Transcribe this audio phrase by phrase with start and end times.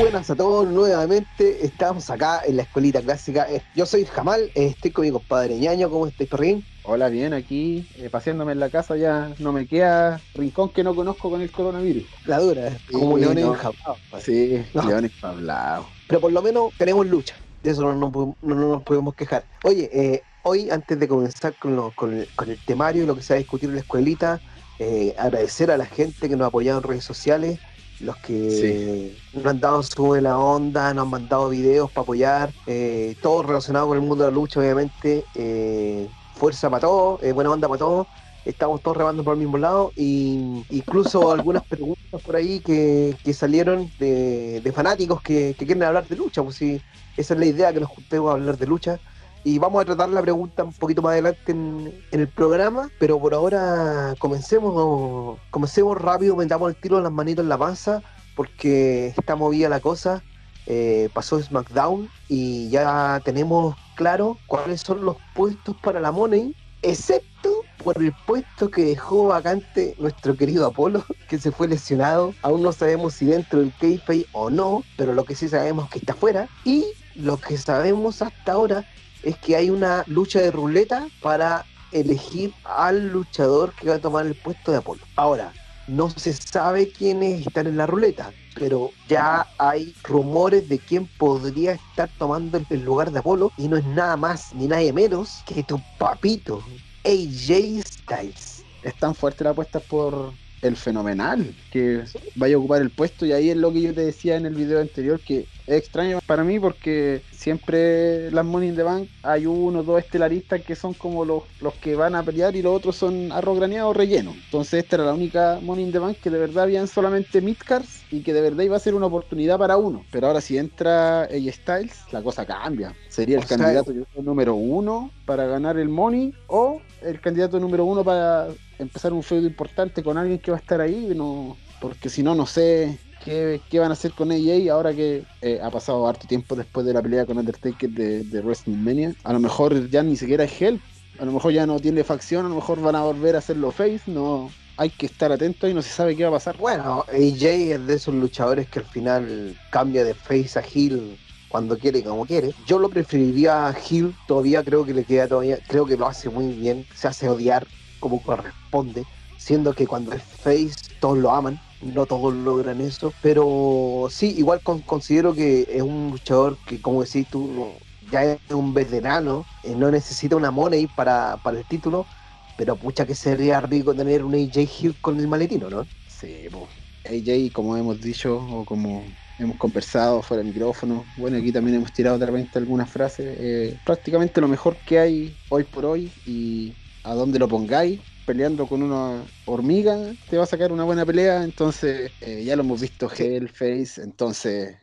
[0.00, 1.64] buenas a todos nuevamente.
[1.64, 3.46] Estamos acá en la escuelita clásica.
[3.50, 5.90] Eh, Yo soy Jamal, eh, estoy con mi compadre Ñaño.
[5.90, 6.64] ¿Cómo estás, perrín?
[6.84, 10.94] Hola, bien, aquí eh, paseándome en la casa ya no me queda rincón que no
[10.94, 12.04] conozco con el coronavirus.
[12.24, 13.52] La dura, eh, Sí, como leones no.
[13.52, 13.98] enjaulados.
[14.10, 14.24] pues.
[14.24, 14.82] Sí, No.
[14.88, 15.86] leones hablados.
[16.08, 17.34] Pero por lo menos tenemos lucha.
[17.62, 19.44] De eso no, nos podemos- no- no nos podemos quejar.
[19.64, 23.14] Oye, eh, hoy antes de comenzar con, lo- con el, con el temario y lo
[23.14, 24.40] que se va a discutir en la escuelita,
[24.78, 27.58] eh, agradecer a la gente que nos ha apoyado en redes sociales,
[28.00, 33.16] los que nos han dado su buena onda, nos han mandado videos para apoyar, eh,
[33.22, 35.24] todo relacionado con el mundo de la lucha, obviamente.
[35.34, 38.06] eh, fuerza para todos, eh, buena onda para todos.
[38.46, 43.34] Estamos todos remando por el mismo lado y incluso algunas preguntas por ahí que, que
[43.34, 46.80] salieron de, de fanáticos que, que quieren hablar de lucha, pues sí,
[47.16, 48.98] esa es la idea, que nos juntemos a hablar de lucha.
[49.42, 53.32] Y vamos a tratar la pregunta un poquito más adelante en, el programa, pero por
[53.32, 58.02] ahora comencemos, comencemos rápido, metamos el tiro las manitos en la panza,
[58.36, 60.22] porque está movida la cosa.
[60.66, 67.50] Eh, pasó SmackDown y ya tenemos claro cuáles son los puestos para la Money, excepto
[67.82, 72.34] por el puesto que dejó vacante nuestro querido Apolo, que se fue lesionado.
[72.42, 75.92] Aún no sabemos si dentro del kayfabe o no, pero lo que sí sabemos es
[75.92, 76.46] que está fuera.
[76.64, 78.84] Y lo que sabemos hasta ahora
[79.22, 84.26] es que hay una lucha de ruleta para elegir al luchador que va a tomar
[84.26, 85.02] el puesto de Apolo.
[85.16, 85.52] Ahora,
[85.88, 91.72] no se sabe quiénes están en la ruleta, pero ya hay rumores de quién podría
[91.72, 95.64] estar tomando el- lugar de Apolo y no es nada más ni nadie menos que
[95.64, 96.62] tu papito,
[97.04, 98.64] AJ Styles.
[98.82, 100.32] Es tan fuerte la apuesta por
[100.62, 103.26] el fenomenal que vaya a ocupar el puesto.
[103.26, 106.20] Y ahí es lo que yo te decía en el video anterior que es extraño
[106.26, 110.74] para mí porque siempre las Money in the Bank hay uno o dos estelaristas que
[110.74, 113.92] son como los, los que van a pelear y los otros son arroz graneado o
[113.92, 114.34] relleno.
[114.44, 118.02] Entonces esta era la única Money in the Bank que de verdad habían solamente midcards
[118.10, 120.04] y que de verdad iba a ser una oportunidad para uno.
[120.10, 122.94] Pero ahora si entra AJ Styles la cosa cambia.
[123.08, 123.92] Sería el O candidato
[124.22, 128.48] número uno para ganar el Money o el candidato número uno para
[128.80, 132.34] empezar un feudo importante con alguien que va a estar ahí, no, porque si no,
[132.34, 136.26] no sé qué, qué van a hacer con AJ ahora que eh, ha pasado harto
[136.26, 139.14] tiempo después de la pelea con Undertaker de, de WrestleMania.
[139.24, 140.80] A lo mejor ya ni siquiera es Help,
[141.18, 143.70] a lo mejor ya no tiene facción, a lo mejor van a volver a hacerlo
[143.70, 146.56] face, no hay que estar atento y no se sabe qué va a pasar.
[146.56, 151.18] Bueno, AJ es de esos luchadores que al final cambia de face a heel
[151.50, 152.54] cuando quiere y como quiere.
[152.66, 156.30] Yo lo preferiría a heel, todavía creo que le queda todavía, creo que lo hace
[156.30, 157.66] muy bien, se hace odiar
[158.00, 164.08] como corresponde, siendo que cuando es face todos lo aman, no todos logran eso, pero
[164.10, 168.74] sí, igual con- considero que es un luchador que como decís tú, ya es un
[168.74, 172.08] veterano, eh, no necesita una money para, para el título,
[172.56, 175.88] pero pucha que sería rico tener un AJ Hill con el maletino, ¿no?
[176.06, 176.68] Sí, po.
[177.04, 181.92] AJ, como hemos dicho o como hemos conversado fuera del micrófono, bueno, aquí también hemos
[181.92, 186.76] tirado de repente algunas frases, eh, prácticamente lo mejor que hay hoy por hoy y
[187.04, 191.42] a donde lo pongáis, peleando con una hormiga, te va a sacar una buena pelea,
[191.42, 194.76] entonces eh, ya lo hemos visto Hellface, entonces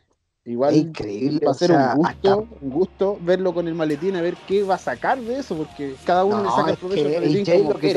[0.44, 3.74] igual increíble, va a o ser sea, un gusto, hasta- un gusto verlo con el
[3.74, 6.70] maletín a ver qué va a sacar de eso, porque cada uno le No, saca
[6.72, 7.88] el provecho que al maletín AJ, como lo que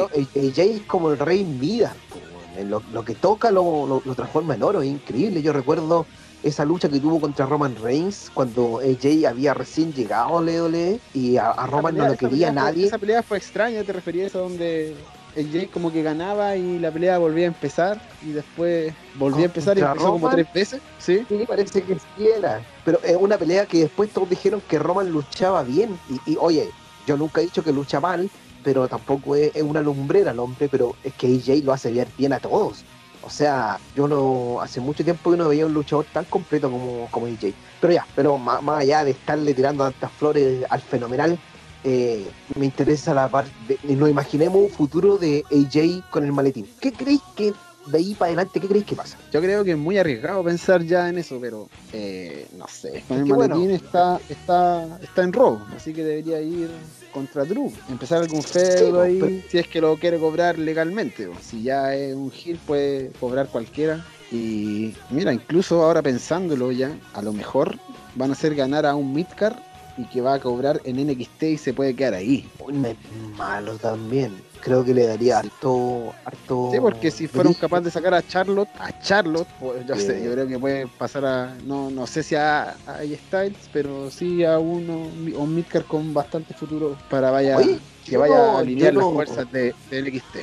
[0.50, 2.70] AJ es como el rey weón.
[2.70, 5.42] Lo, lo que toca lo, lo- lo transforma en oro, es increíble.
[5.42, 6.06] Yo recuerdo
[6.44, 11.38] esa lucha que tuvo contra Roman Reigns cuando AJ había recién llegado a WWE y
[11.38, 12.86] a, Roman no lo quería fue- nadie.
[12.88, 14.96] esa pelea fue extraña, te referías a donde
[15.36, 19.78] Jay como que ganaba y la pelea volvía a empezar y después volvía a empezar
[19.78, 20.36] y ¿Contra empezó como Roman?
[20.36, 21.26] tres veces, ¿sí?
[21.30, 22.62] Sí, parece que sí era.
[22.84, 25.98] Pero es una pelea que después todos dijeron que Roman luchaba bien.
[26.10, 26.70] Y, y, oye,
[27.08, 28.30] yo nunca he dicho que lucha mal,
[28.64, 32.08] pero tampoco es, es una lumbrera el hombre, pero es que AJ lo hace ver
[32.18, 32.84] bien a todos.
[33.24, 37.08] O sea, yo no hace mucho tiempo que no veía un luchador tan completo como,
[37.12, 37.54] como AJ.
[37.80, 41.40] Pero ya, pero más, más allá de estarle tirando tantas flores al fenomenal,
[41.84, 43.52] eh, me interesa la parte.
[43.84, 46.68] Nos imaginemos un futuro de AJ con el maletín.
[46.80, 47.54] ¿Qué creéis que
[47.88, 49.18] de ahí para adelante, qué creéis que pasa?
[49.32, 53.00] Yo creo que es muy arriesgado pensar ya en eso, pero eh, no sé.
[53.00, 53.56] Es el bueno.
[53.56, 56.70] maletín está, está, está en robo, así que debería ir
[57.12, 57.72] contra Drew.
[57.90, 61.28] Empezar algún feudo ahí, si es que lo quiere cobrar legalmente.
[61.28, 64.06] o Si ya es un heel, puede cobrar cualquiera.
[64.32, 67.78] Y mira, incluso ahora pensándolo ya, a lo mejor
[68.16, 69.56] van a hacer ganar a un midcard
[70.02, 72.48] y que va a cobrar en NXT y se puede quedar ahí.
[72.74, 72.96] Me-
[73.38, 74.34] malo también.
[74.62, 76.70] Creo que le daría harto, harto.
[76.72, 80.48] Sí, porque si fueron capaces de sacar a Charlotte, a Charlotte, pues, sé, yo creo
[80.48, 84.94] que puede pasar a, no, no sé si a, a Styles, pero sí a uno,
[85.36, 89.06] o un midcard con bastante futuro para vaya, Oye, que vaya no- a alinear las
[89.06, 90.36] fuerzas de, de NXT.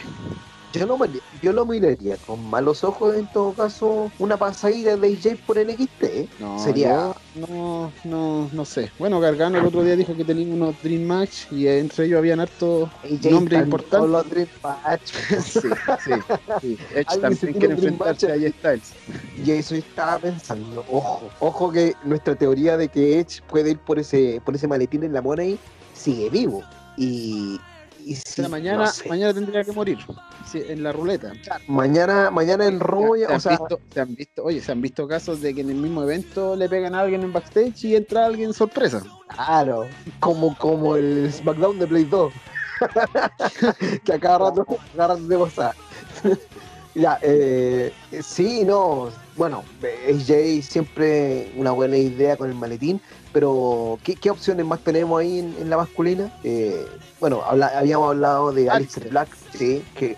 [0.73, 5.09] Yo lo, mir- yo lo miraría con malos ojos en todo caso una pasadita de
[5.09, 6.03] AJ por NXT.
[6.05, 6.29] ¿eh?
[6.39, 8.91] No, Sería no, no, no sé.
[8.99, 12.41] Bueno, Gargano el otro día dijo que tenía unos Dream Match y entre ellos habían
[12.41, 14.11] hartos AJ nombres importantes.
[14.11, 15.13] los Dream Match.
[15.45, 15.69] sí,
[16.05, 16.11] sí,
[16.61, 16.79] sí.
[16.95, 18.35] Edge también quiere enfrentarse a.
[18.35, 18.93] AJ Styles.
[19.45, 23.99] Y eso estaba pensando, ojo, ojo que nuestra teoría de que Edge puede ir por
[23.99, 25.59] ese, por ese maletín en la Money
[25.95, 26.63] sigue vivo.
[26.97, 27.61] Y,
[28.09, 29.99] y si, mañana, no sé, mañana tendría que morir
[30.55, 31.31] en la ruleta.
[31.67, 34.81] mañana, mañana en Raw, se, o han sea, visto, se han visto, oye, se han
[34.81, 37.97] visto casos de que en el mismo evento le pegan a alguien en backstage y
[37.97, 39.03] entra alguien sorpresa.
[39.29, 39.87] claro,
[40.21, 42.33] como, como el SmackDown de Play 2.
[44.05, 45.75] que a cada rato, a cada rato te pasa.
[46.95, 53.03] ya, eh, sí, no, bueno, AJ siempre una buena idea con el maletín,
[53.33, 56.33] pero ¿qué, qué opciones más tenemos ahí en, en la masculina?
[56.45, 56.87] Eh,
[57.21, 59.11] bueno, habla- habíamos hablado de Alistair Alistair.
[59.11, 60.17] Black, sí, que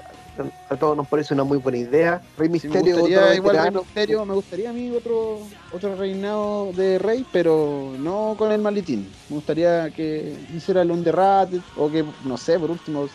[0.70, 2.22] a todos nos parece una muy buena idea.
[2.38, 3.70] Rey Sí, me Misterio, gustaría igual Rey.
[3.72, 5.40] Mysterio, me gustaría a mí otro,
[5.72, 9.06] otro reinado de Rey, pero no con el maletín.
[9.28, 13.06] Me gustaría que hiciera el Underrated o que, no sé, por último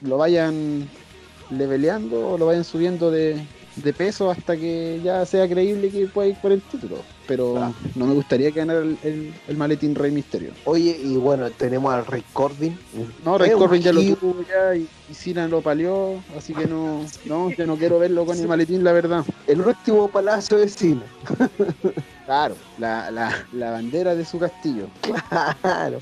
[0.00, 0.88] lo vayan
[1.50, 3.34] leveleando o lo vayan subiendo de,
[3.76, 6.96] de peso hasta que ya sea creíble que pueda ir por el título.
[7.26, 7.74] Pero Claro.
[7.94, 10.50] no me gustaría que ganara el, el- el maletín Rey Misterio.
[10.64, 12.78] Oye, y bueno, tenemos al Rey Corbin.
[13.24, 17.50] No, Rey Corbin ya lo tuvo ya y, y lo palió, así que no, no,
[17.50, 19.24] yo no quiero verlo con el maletín, la verdad.
[19.46, 21.02] El último palacio de cine.
[22.24, 24.86] Claro, la, la, la bandera de su castillo.
[25.00, 25.98] Claro.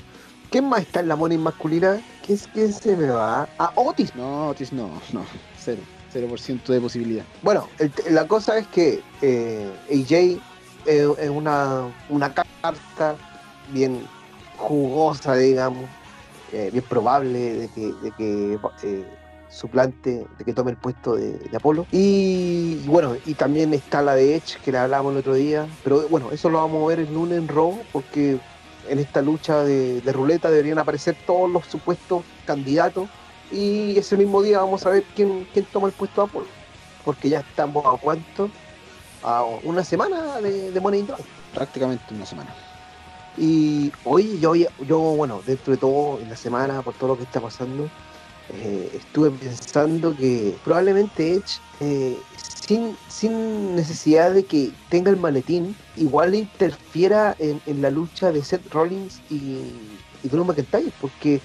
[0.51, 1.99] ¿Quién más está en la money masculina?
[2.25, 3.49] ¿Quién, quién se me va?
[3.57, 4.15] Ah, Otis.
[4.15, 5.25] No, Otis no, no,
[5.59, 7.23] cero, cero por ciento de posibilidad.
[7.41, 10.39] Bueno, el- la cosa es que eh, AJ
[10.85, 13.15] eh, es una, una carta
[13.73, 14.01] bien
[14.57, 15.85] jugosa, digamos,
[16.53, 18.59] eh, bien probable de que, de que
[19.49, 21.85] suplante, de que tome el puesto de, de Apolo.
[21.91, 25.67] Y bueno, y también está la de Edge, que la hablábamos el otro día.
[25.83, 28.37] Pero bueno, eso lo vamos a ver el lunes en Raw, porque
[28.89, 33.07] en esta lucha de, de ruleta deberían aparecer todos los supuestos candidatos.
[33.51, 36.47] Y ese mismo día vamos a ver quién, quién toma el puesto de Apolo.
[37.03, 38.49] Porque ya estamos a cuánto?
[39.23, 41.25] A una semana de, de Money in the Bank.
[41.53, 42.55] Prácticamente una semana.
[43.37, 47.23] Y hoy yo, yo, bueno, dentro de todo, en la semana, por todo lo que
[47.23, 47.89] está pasando,
[48.53, 52.17] eh, estuve pensando que probablemente Edge, eh,
[52.65, 58.43] sin, sin necesidad de que tenga el maletín, igual interfiera en, en la lucha de
[58.43, 59.71] Seth Rollins y,
[60.23, 61.39] y Drew McIntyre, porque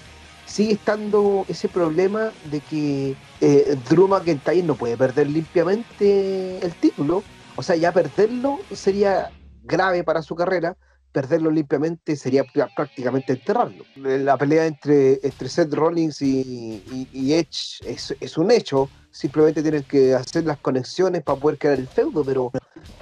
[0.47, 7.23] sigue estando ese problema de que eh, Drew McIntyre no puede perder limpiamente el título,
[7.55, 9.31] o sea, ya perderlo sería
[9.63, 10.75] grave para su carrera,
[11.11, 13.85] perderlo limpiamente sería pr- prácticamente enterrarlo.
[13.95, 16.41] La pelea entre, entre Seth Rollins y,
[16.85, 21.57] y- y Edge es, es un hecho, simplemente tienen que hacer las conexiones para poder
[21.57, 22.51] crear el feudo, pero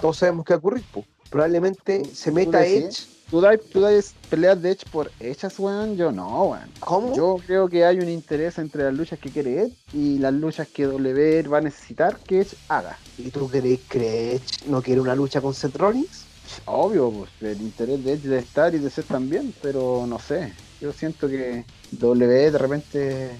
[0.01, 0.85] todos sabemos qué va a ocurrir.
[1.29, 2.65] Probablemente se meta?
[2.65, 3.14] Edge.
[3.35, 3.41] ¿Tú
[3.81, 5.97] das peleas de Edge por hechas, weón?
[5.97, 6.71] Yo no, weón.
[6.79, 7.13] ¿Cómo?
[7.13, 10.69] Yo creo que hay un interés entre las luchas que quiere Edge y las luchas
[10.69, 12.97] que W va a necesitar que Edge haga.
[13.17, 16.23] ¿Y tú crees que Edge no quiere una lucha con Seth Rollins?
[16.63, 20.53] Obvio, pues el interés de Edge de estar y de ser también, pero no sé.
[20.79, 23.31] Yo siento que W de repente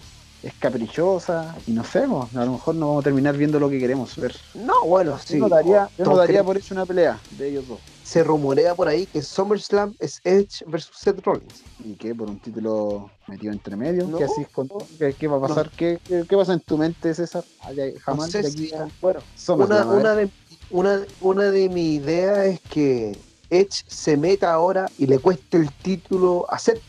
[0.43, 3.69] es caprichosa y no sé, pues, a lo mejor no vamos a terminar viendo lo
[3.69, 4.35] que queremos ver.
[4.55, 5.35] No, bueno, sí.
[5.35, 7.79] yo no daría, yo no daría por hecho una pelea de ellos dos.
[8.05, 11.63] Se rumorea por ahí que SummerSlam es Edge versus Seth Rollins.
[11.83, 12.13] ¿Y qué?
[12.13, 14.07] ¿Por un título metido entre medio?
[14.07, 14.69] No, ¿Qué así con
[14.99, 15.71] ¿Qué, qué va a pasar?
[15.71, 17.43] ¿Qué, qué, qué pasa en tu mente, César?
[17.67, 19.21] No Jamás sé de si- a bueno,
[19.55, 20.29] una, una de
[20.69, 23.17] una, una de mis ideas es que
[23.49, 26.81] Edge se meta ahora y le cueste el título a Seth.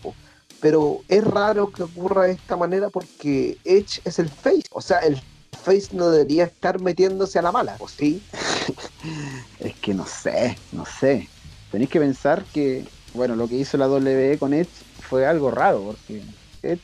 [0.61, 4.65] Pero es raro que ocurra de esta manera porque Edge es el face.
[4.71, 5.19] O sea, el
[5.67, 8.23] face no debería estar metiéndose a la mala, ¿o sí?
[9.61, 11.29] Es que no sé, no sé.
[11.73, 14.71] Tenéis que pensar que, bueno, lo que hizo la WWE con Edge
[15.01, 16.23] fue algo raro, porque
[16.63, 16.81] Edge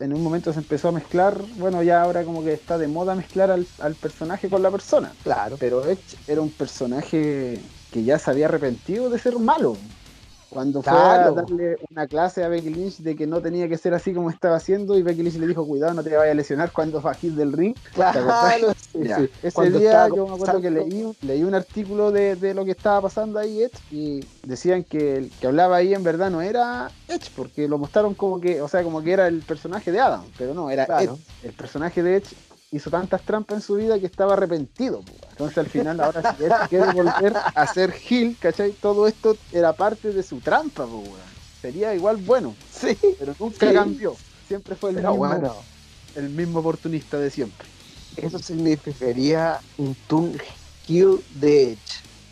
[0.00, 3.14] en un momento se empezó a mezclar, bueno, ya ahora como que está de moda
[3.14, 5.12] mezclar al, al personaje con la persona.
[5.22, 5.56] Claro.
[5.58, 7.60] Pero Edge era un personaje
[7.92, 9.76] que ya se había arrepentido de ser malo.
[10.54, 13.92] Cuando fue a darle una clase a Becky Lynch de que no tenía que ser
[13.92, 16.70] así como estaba haciendo, y Becky Lynch le dijo, cuidado, no te vayas a lesionar
[16.70, 17.74] cuando bajes del ring.
[17.92, 18.20] Claro,
[18.92, 19.00] sí.
[19.42, 22.70] Ese Cuando día yo me acuerdo que leí, leí un artículo de, de lo que
[22.70, 26.88] estaba pasando ahí Edge y decían que el que hablaba ahí en verdad no era
[27.08, 30.22] Edge porque lo mostraron como que, o sea, como que era el personaje de Adam,
[30.38, 31.14] pero no, era Claro.
[31.14, 31.48] Edge.
[31.48, 32.36] El personaje de Edge
[32.76, 35.02] hizo tantas trampas en su vida que estaba arrepentido.
[35.02, 35.18] po.
[35.30, 38.72] Entonces al final ahora si Edge quiere volver a ser Hill, ¿cachai?
[38.74, 41.20] Todo esto era parte de su trampa, weón.
[41.60, 43.74] Sería igual bueno, Sí, pero nunca Sí.
[43.74, 44.16] cambió.
[44.46, 45.66] Siempre fue el pero mismo, bueno.
[46.14, 47.68] el mismo oportunista de siempre.
[48.16, 50.36] eso significaría un turn
[50.86, 51.80] heel de Edge.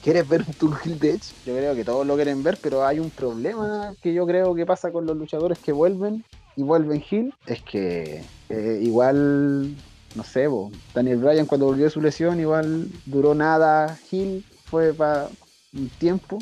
[0.02, 1.34] ¿Quieres ver un turn heel de Edge?
[1.44, 4.66] Yo creo que todos lo quieren ver, pero hay un problema que yo creo que
[4.66, 6.24] pasa con los luchadores que vuelven
[6.56, 7.32] y vuelven heel.
[7.46, 9.76] Es que eh, igual,
[10.14, 10.48] no sé,
[10.94, 13.98] Daniel Bryan cuando volvió de su lesión igual duró nada.
[14.10, 15.28] Heel, fue para
[15.74, 16.38] un tiempo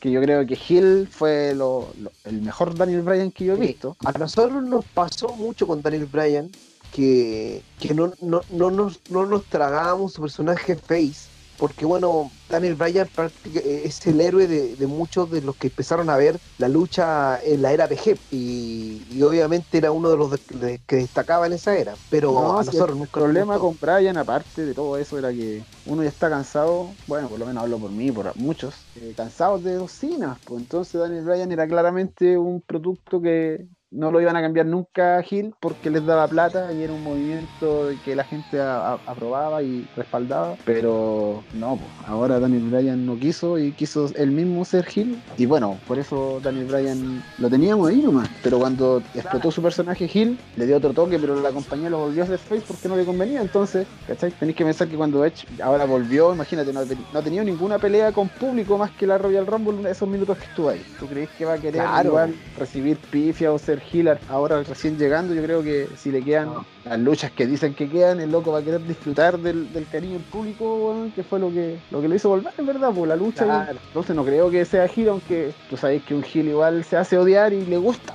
[0.00, 3.96] que yo creo que Hill fue el mejor Daniel Bryan que yo he visto.
[4.04, 6.50] A nosotros nos pasó mucho con Daniel Bryan
[6.90, 7.62] que,
[7.94, 11.28] no, no, no, nos, no nos tragábamos su personaje face
[11.60, 13.06] porque bueno, Daniel Bryan
[13.54, 17.72] es el héroe de, muchos de los que empezaron a ver la lucha en la
[17.72, 20.40] era de Hep y, obviamente era uno de los
[20.86, 24.96] que destacaba en esa era, pero a nosotros el problema con Bryan aparte de todo
[24.96, 28.34] eso era que uno ya está cansado, bueno, por lo menos hablo por mí, por
[28.36, 34.10] muchos, eh, cansados de docinas, pues entonces Daniel Bryan era claramente un producto que no
[34.10, 37.90] lo iban a cambiar nunca a Gil porque les daba plata y era un movimiento
[38.04, 40.56] que la gente aprobaba y respaldaba.
[40.64, 45.20] Pero no, ahora Daniel Bryan no quiso y quiso él mismo ser Gil.
[45.36, 48.28] Y bueno, por eso Daniel Bryan lo teníamos ahí nomás.
[48.42, 52.22] Pero cuando explotó su personaje Gil, le dio otro toque, pero la compañía lo volvió
[52.22, 53.40] a hacer face porque no le convenía.
[53.40, 54.30] Entonces, ¿cachai?
[54.32, 58.28] Tenéis que pensar que cuando Edge ahora volvió, imagínate, no, ha tenido ninguna pelea con
[58.28, 60.82] público más que la Royal Rumble esos minutos que estuvo ahí.
[60.98, 65.34] ¿Tú crees que va a querer igual recibir pifia o ser Hiller ahora recién llegando,
[65.34, 66.50] yo creo que si le quedan
[66.84, 70.22] las luchas que dicen que quedan, el loco va a querer disfrutar del, cariño del
[70.22, 73.68] público, que fue lo que lo que le hizo volver, en verdad, por la lucha.
[73.88, 77.18] Entonces no creo que sea Gil, aunque tú sabes que un Gil igual se hace
[77.18, 78.14] odiar y le gusta.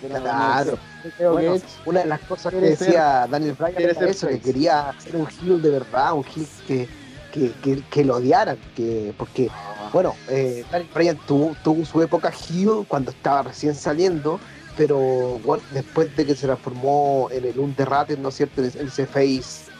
[0.00, 0.78] claro.
[1.86, 5.60] una de las cosas que decía Daniel Bryan era eso, que quería ser un Gil
[5.62, 9.90] de verdad, un Gil que que, que, lo odiaran, que, porque, ah.
[9.92, 14.40] bueno, eh, Daniel Bryan tuvo, tuvo su época heel cuando estaba recién saliendo,
[14.80, 18.62] pero bueno, después de que se transformó en el Underrated, ¿no es cierto?
[18.62, 19.70] En ese face,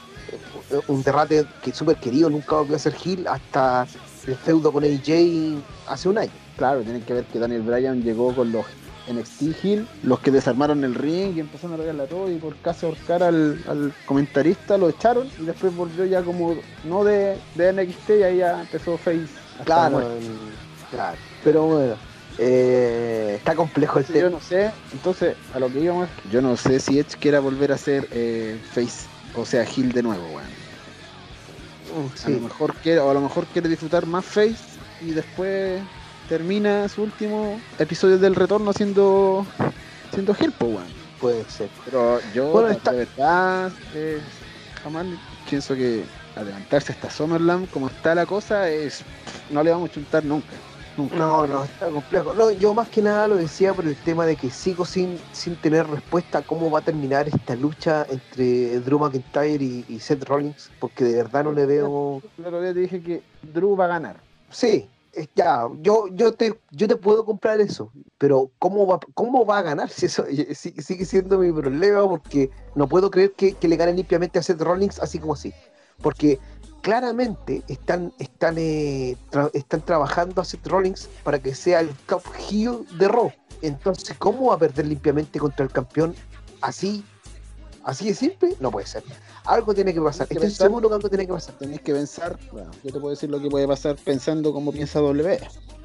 [0.71, 3.87] eh, un derrate que es súper querido, nunca volvió a ser heel hasta
[4.27, 6.31] el feudo con AJ hace un año.
[6.59, 8.67] Claro, tienen que ver que Daniel Bryan llegó con los
[9.11, 12.55] NXT Hill, los que desarmaron el ring y empezaron a pegarle a todo y por
[12.57, 18.11] casi ahorcar al, comentarista lo echaron y después volvió ya como no de, de NXT
[18.11, 19.29] y ahí ya empezó Face.
[19.65, 20.03] Claro,
[20.91, 21.17] claro.
[21.43, 22.10] Pero bueno,
[22.43, 24.19] eh, está complejo el tema.
[24.21, 27.71] Yo no sé, entonces a lo que íbamos, yo no sé si Edge quiera volver
[27.71, 30.49] a ser eh, Face, o sea, Hill de nuevo, weón.
[31.95, 34.57] Mm, a lo mejor quiere, o a lo mejor quiere disfrutar más Face
[35.03, 35.83] y después
[36.31, 39.47] termina su último episodio del retorno siendo
[40.11, 40.89] siendo Hill, weón.
[41.21, 41.69] Puede ser.
[41.85, 44.19] Pero yo de verdad eh,
[44.83, 45.05] jamás
[45.49, 46.05] pienso que
[46.35, 49.03] adelantarse hasta Summerland como está la cosa es
[49.51, 50.57] no le vamos a chuntar nunca.
[51.09, 52.35] No, no, está complejo.
[52.35, 55.57] No, yo más que nada lo decía por el tema de que sigo sin, sin
[55.57, 60.71] tener respuesta a cómo va a terminar esta lucha entre Drew McIntyre y, Seth Rollins,
[60.79, 62.23] porque de verdad no le veo.
[62.37, 64.21] Claro, te dije que Drew va a ganar.
[64.51, 64.89] Sí,
[65.35, 69.63] ya, yo, yo te, yo te puedo comprar eso, pero ¿cómo va, cómo va a
[69.63, 69.89] ganar?
[69.91, 74.39] Si eso sigue siendo mi problema, porque no puedo creer que, que le gane limpiamente
[74.39, 75.53] a Seth Rollins así como así.
[76.03, 76.39] Porque
[76.81, 79.17] claramente están, están, eh,
[79.53, 83.33] están trabajando a Seth Rollins para que sea el top heel de Raw.
[83.63, 86.15] Entonces, ¿cómo va a perder limpiamente contra el campeón
[86.61, 87.05] así?
[87.85, 89.03] Así de simple, no puede ser.
[89.45, 90.27] Algo tiene que pasar.
[90.31, 91.55] Estoy seguro que algo tiene que pasar.
[91.59, 95.01] Tenés que pensar, bueno, yo te puedo decir lo que puede pasar pensando como piensa
[95.01, 95.39] W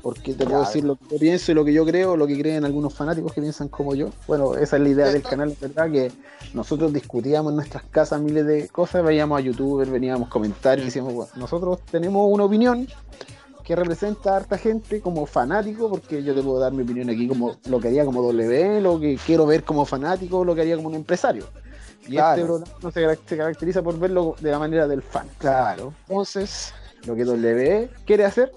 [0.05, 2.37] porque te puedo decir lo que yo pienso y lo que yo creo, lo que
[2.37, 4.09] creen algunos fanáticos que piensan como yo.
[4.27, 6.11] Bueno, esa es la idea del canal, verdad que
[6.53, 11.11] nosotros discutíamos en nuestras casas miles de cosas, veíamos a youtubers, veníamos comentarios y decíamos,
[11.11, 12.87] bueno, nosotros tenemos una opinión
[13.63, 17.27] que representa a harta gente como fanático, porque yo te puedo dar mi opinión aquí
[17.27, 20.75] como lo que haría como W, lo que quiero ver como fanático, lo que haría
[20.75, 21.45] como un empresario.
[22.07, 25.27] Y este programa no se, se caracteriza por verlo de la manera del fan.
[25.37, 25.93] Claro.
[26.07, 26.73] Entonces,
[27.05, 28.51] lo que W quiere hacer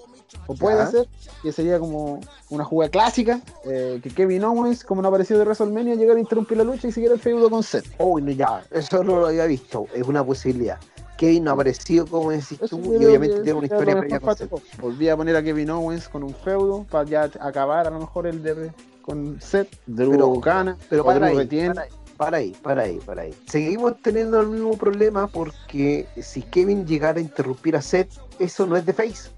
[0.47, 1.07] o puede hacer,
[1.41, 5.95] que sería como una jugada clásica, eh, que Kevin Owens, como no apareció de WrestleMania,
[5.95, 7.85] llegara a interrumpir la lucha y siguiera el feudo con Seth.
[7.99, 10.77] No, ya, eso no lo había visto, es una posibilidad.
[11.17, 14.51] Kevin no ha aparecido, como decís tú, y obviamente tiene una historia previa con Seth.
[14.79, 18.27] Volví a poner a Kevin Owens con un feudo para ya acabar a lo mejor
[18.27, 21.89] el de con Seth, Drew pero, gana, pero para ahí, para ahí,
[22.19, 23.33] para ahí, para ahí.
[23.47, 28.77] Seguimos teniendo el mismo problema porque si Kevin llegara a interrumpir a Seth, eso no
[28.77, 29.31] es de face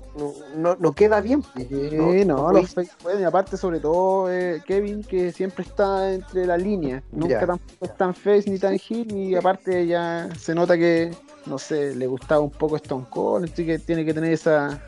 [0.55, 1.43] no, no, queda bien.
[1.55, 3.21] Sí, no, los pueden.
[3.21, 7.01] Y aparte, sobre todo, eh, Kevin, que siempre está entre la línea.
[7.11, 9.11] Nunca tampoco es tan face ni tan heel.
[9.11, 11.11] Y aparte, ya se nota que,
[11.45, 13.49] no sé, le gustaba un poco Stone Cold.
[13.51, 14.81] Así que tiene que tener esa,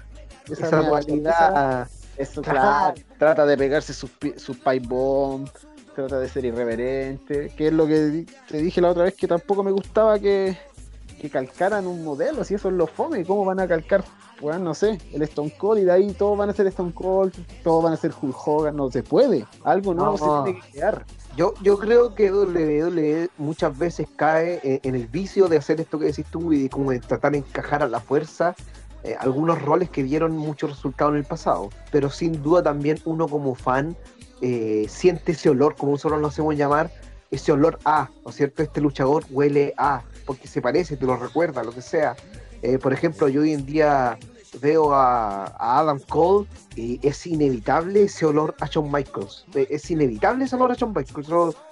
[0.49, 1.87] esa, rivalidad.
[2.17, 2.95] Eso, claro.
[3.17, 5.47] Trata de pegarse sus, sus pipe bomb.
[5.95, 7.53] Trata de ser irreverente.
[7.55, 10.57] Que es lo que te dije la otra vez que tampoco me gustaba que
[11.23, 14.03] que calcaran un modelo, si eso es lo fome, ¿cómo van a calcar,
[14.41, 17.33] bueno, no sé, el Stone Cold y de ahí todos van a ser Stone Cold,
[17.63, 21.05] todos van a ser Hulk Hogan, no se puede, algo nuevo se tiene que crear.
[21.37, 26.07] Yo, yo creo que WWE muchas veces cae en, el vicio de hacer esto que
[26.07, 28.53] decís tú y como de tratar de encajar a la fuerza
[29.05, 31.69] eh, algunos roles que dieron muchos resultados en el pasado.
[31.89, 33.95] Pero sin duda también uno como fan
[34.45, 36.91] eh, siente ese olor, como nosotros lo hacemos llamar,
[37.31, 38.61] ese olor a, ¿no es cierto?
[38.61, 42.17] Este luchador huele a, porque se parece, te lo recuerda, lo que sea.
[42.61, 44.17] Eh, por ejemplo, yo hoy en día
[44.59, 45.45] veo a,
[45.79, 46.45] Adam Cole
[46.75, 49.45] y es inevitable ese olor a Shawn Michaels.
[49.55, 51.27] Eh, es inevitable ese olor a Shawn Michaels.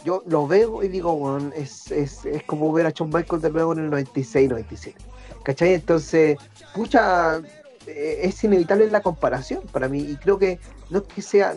[0.05, 3.73] Yo, lo veo y digo, es, es, es, como ver a Shawn Michaels de nuevo
[3.73, 4.97] en el 96, 97.
[5.43, 5.73] ¿Cachai?
[5.73, 6.37] Entonces,
[6.73, 7.41] pucha,
[7.85, 10.57] eh, es inevitable la comparación para mí y creo que
[10.89, 11.53] no es que sea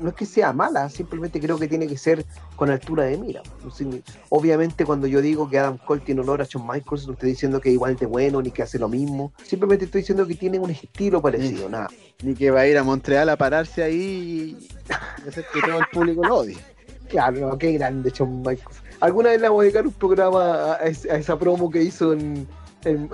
[0.00, 2.24] no es que sea mala, simplemente creo que tiene que ser
[2.56, 3.42] con altura de mira.
[4.28, 7.60] Obviamente cuando yo digo que Adam Cole tiene honor a Shawn Michaels, no estoy diciendo
[7.60, 10.58] que es igual de bueno ni que hace lo mismo, simplemente estoy diciendo que tiene
[10.58, 11.88] un estilo parecido, nada.
[12.22, 15.86] Ni que va a ir a Montreal a pararse ahí y hacer que todo el
[15.92, 16.58] público lo odie.
[17.06, 18.82] Claro, qué grande Shawn Michaels.
[18.98, 22.48] ¿Alguna vez le vamos a dedicar un programa a, esa promo que hizo en,
[22.84, 23.08] en,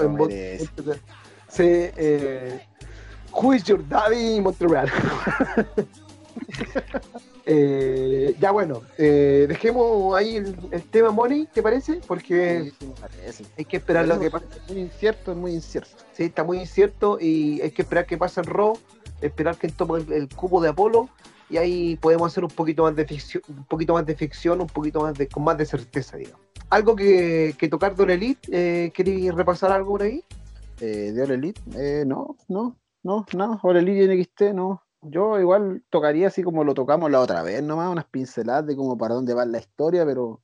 [1.49, 2.61] Sí, eh,
[3.33, 4.91] Who is your daddy Montreal?
[7.53, 10.55] Eh, ya bueno, eh, dejemos ahí el,
[10.91, 12.01] tema Money, ¿te parece?
[12.07, 12.73] Porque
[13.57, 14.47] hay que esperar lo que pasa.
[14.55, 16.05] Es muy incierto, es muy incierto.
[16.13, 18.79] Sí, está muy incierto y hay que esperar que pase el Raw,
[19.21, 21.09] esperar que tome el, cubo de Apolo
[21.49, 24.69] y ahí podemos hacer un poquito más de ficción, un poquito más de ficción, un
[24.69, 26.41] poquito más de, con más de certeza, digamos.
[26.69, 30.23] Algo que, tocar de Elite, eh, ¿queréis repasar algo por ahí?
[30.81, 35.41] Eh, de All Elite, eh, no, no, no, no, All Elite y NXT, no, yo
[35.41, 39.15] igual tocaría así como lo tocamos la otra vez, nomás, unas pinceladas de como para
[39.15, 40.41] dónde va la historia, pero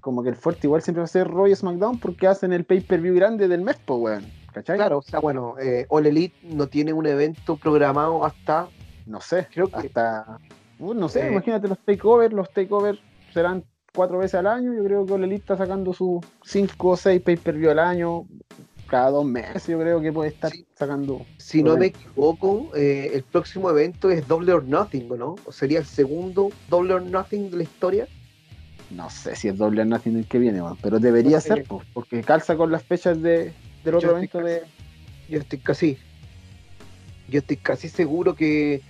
[0.00, 3.14] como que el fuerte igual siempre va a ser Roy SmackDown porque hacen el pay-per-view
[3.14, 4.24] grande del mes, pues, weón.
[4.52, 4.76] ¿Cachai?
[4.76, 8.68] Claro, o sea, bueno, eh, All Elite no tiene un evento programado hasta.
[9.04, 9.88] No sé, creo que.
[9.88, 10.38] Hasta.
[10.78, 12.98] Uh, no sé, eh, imagínate los takeovers, los takeovers
[13.34, 14.72] serán cuatro veces al año.
[14.72, 18.26] Yo creo que All Elite está sacando sus cinco o seis pay-per-view al año
[18.86, 21.24] cada dos meses yo creo que puede estar sacando.
[21.38, 25.36] Si no me equivoco, eh, el próximo evento es Double or Nothing, ¿no?
[25.44, 28.08] ¿O sería el segundo Double or Nothing de la historia?
[28.90, 32.56] No sé si es Double or Nothing el que viene, pero debería ser, porque calza
[32.56, 33.52] con las fechas de,
[33.84, 34.62] del otro evento de...
[35.28, 35.98] Yo estoy casi...
[37.28, 38.82] Yo estoy casi seguro que,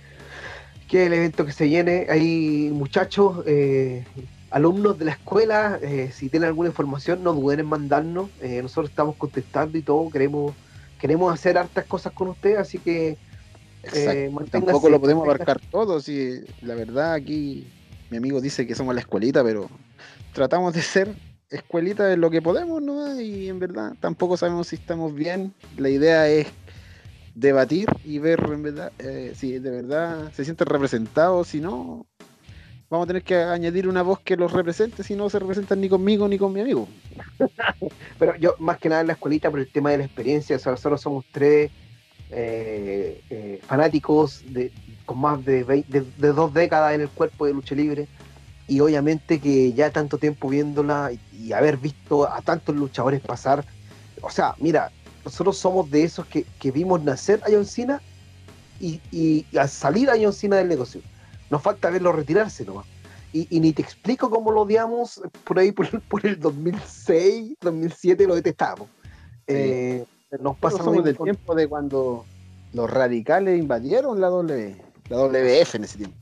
[0.87, 3.43] que el evento que se llene, hay muchachos...
[3.47, 4.05] Eh,
[4.49, 8.29] alumnos de la escuela, eh, si tienen alguna información, no duden en mandarnos.
[8.41, 10.53] Eh, nosotros estamos contestando y todo, queremos,
[10.99, 13.17] queremos hacer hartas cosas con ustedes, así que
[13.93, 15.99] eh, tampoco lo podemos abarcar todo.
[15.99, 17.67] Si la verdad aquí
[18.09, 19.69] mi amigo dice que somos la escuelita, pero
[20.33, 21.13] tratamos de ser
[21.49, 23.19] escuelita de lo que podemos, ¿no?
[23.19, 25.53] Y en verdad tampoco sabemos si estamos bien.
[25.77, 26.47] La idea es
[27.35, 28.91] debatir y ver en verdad
[29.35, 32.07] si de verdad se sienten representados, si no,
[32.89, 35.89] vamos a tener que añadir una voz que los represente, si no se representan ni
[35.89, 36.87] conmigo ni con mi amigo.
[38.19, 40.69] Pero yo, más que nada en la escuelita, por el tema de la experiencia, o
[40.69, 41.71] nosotros somos tres
[42.29, 44.71] eh, eh, fanáticos de,
[45.05, 48.07] con más de, de, dos décadas en el cuerpo de lucha libre.
[48.69, 53.65] Y obviamente que ya tanto tiempo viéndola y, haber visto a tantos luchadores pasar,
[54.21, 54.91] o sea, mira,
[55.23, 58.01] nosotros somos de esos que, vimos nacer a John Cena
[58.79, 61.01] y, y, al salir a John Cena del negocio.
[61.49, 62.85] Nos falta verlo retirarse nomás.
[63.33, 68.25] Y, y, ni te explico cómo lo odiamos por ahí por, por el 2006, 2007,
[68.25, 68.87] lo detestamos.
[69.47, 70.05] Eh,
[70.39, 72.25] nos pasamos del tiempo de cuando
[72.73, 74.75] los radicales invadieron la, w,
[75.09, 76.17] la WF en ese tiempo.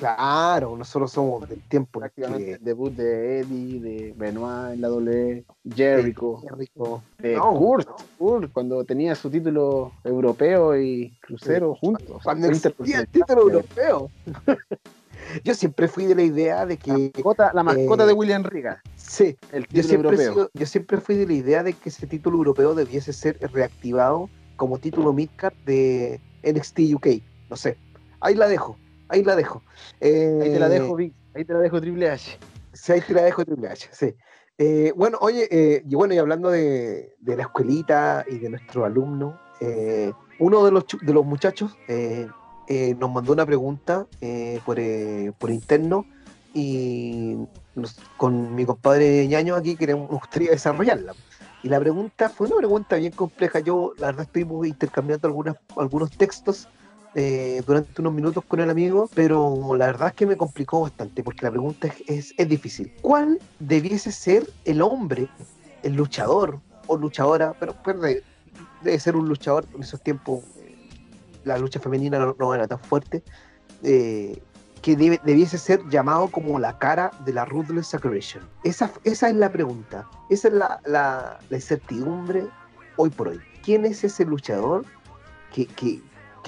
[0.00, 2.00] Claro, nosotros somos del tiempo.
[2.00, 7.02] Prácticamente el debut de Eddie, de Benoit en la W, Jericho, Jericho.
[7.18, 12.22] de Kurt, Kurt, cuando tenía su título europeo y crucero juntos.
[12.24, 14.10] Cuando existía el título europeo.
[15.44, 17.12] yo siempre fui de la idea de que.
[17.52, 18.80] La mascota, de eh, William Riga.
[18.96, 20.50] Sí, el título yo siempre, europeo.
[20.54, 24.78] yo siempre fui de la idea de que ese título europeo debiese ser reactivado como
[24.78, 27.06] título midcard de NXT UK.
[27.50, 27.76] No sé.
[28.20, 28.78] Ahí la dejo
[29.10, 29.62] ahí la dejo.
[30.00, 31.14] ahí te la dejo, eh, Vic.
[31.34, 32.38] Ahí te la dejo Triple H.
[32.72, 34.14] Sí, ahí te la dejo Triple H, sí.
[34.58, 39.38] Eh, bueno, oye, eh, y bueno, y hablando de, la escuelita y de nuestro alumno,
[40.38, 44.06] uno de los, de los muchachos nos mandó una pregunta
[44.64, 44.78] por,
[45.38, 46.06] por, interno
[46.54, 47.36] y
[48.16, 51.14] con mi compadre ñaño aquí queremos, nos gustaría desarrollarla.
[51.62, 53.60] Y la pregunta fue una pregunta bien compleja.
[53.60, 56.68] Yo, la verdad, estuvimos intercambiando algunas, algunos textos
[57.14, 61.22] eh, durante unos minutos con el amigo, pero la verdad es que me complicó bastante
[61.22, 62.92] porque la pregunta es, es, difícil.
[63.02, 65.28] ¿Cuál debiese ser el hombre,
[65.82, 67.74] el luchador o luchadora, pero,
[68.82, 69.64] debe, ser un luchador.
[69.74, 70.76] En esos tiempos eh,
[71.44, 73.22] la lucha femenina no, era tan fuerte.
[73.82, 74.42] Eh,
[74.82, 78.42] que debiese ser llamado como la cara de la Ruthless Aggression.
[78.64, 80.08] Esa, esa es la pregunta.
[80.30, 82.46] Esa es la, la, incertidumbre
[82.96, 83.40] hoy por hoy.
[83.62, 84.86] ¿Quién es ese luchador
[85.52, 86.00] que, que,